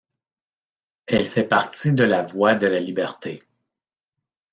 Elle 1.05 1.27
fait 1.27 1.43
partie 1.43 1.93
de 1.93 2.03
la 2.03 2.23
voie 2.23 2.55
de 2.55 2.65
la 2.65 2.79
Liberté. 2.79 3.43